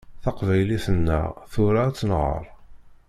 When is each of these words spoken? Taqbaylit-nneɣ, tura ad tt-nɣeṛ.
Taqbaylit-nneɣ, 0.23 1.27
tura 1.51 1.81
ad 1.85 1.95
tt-nɣeṛ. 1.95 2.43